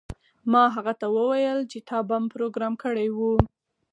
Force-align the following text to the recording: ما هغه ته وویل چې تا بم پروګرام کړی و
ما 0.51 0.63
هغه 0.75 0.93
ته 0.99 1.07
وویل 1.17 1.59
چې 1.71 1.79
تا 1.89 1.97
بم 2.09 2.23
پروګرام 2.33 2.73
کړی 2.83 3.07
و 3.17 3.19